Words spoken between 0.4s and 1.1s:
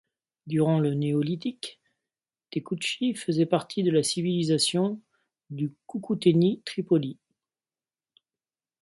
Durant le